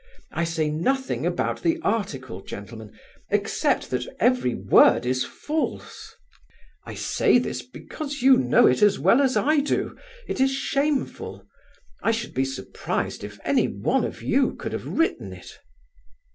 I 0.31 0.45
say 0.45 0.71
nothing 0.71 1.27
about 1.27 1.61
the 1.61 1.77
article, 1.83 2.41
gentlemen, 2.41 2.91
except 3.29 3.91
that 3.91 4.07
every 4.19 4.55
word 4.55 5.05
is 5.05 5.23
false; 5.23 6.15
I 6.87 6.95
say 6.95 7.37
this 7.37 7.61
because 7.61 8.23
you 8.23 8.35
know 8.35 8.65
it 8.65 8.81
as 8.81 8.97
well 8.97 9.21
as 9.21 9.37
I 9.37 9.59
do. 9.59 9.95
It 10.27 10.41
is 10.41 10.51
shameful. 10.51 11.45
I 12.01 12.09
should 12.09 12.33
be 12.33 12.45
surprised 12.45 13.23
if 13.23 13.39
any 13.45 13.67
one 13.67 14.03
of 14.03 14.23
you 14.23 14.55
could 14.55 14.73
have 14.73 14.87
written 14.87 15.33
it." 15.33 15.59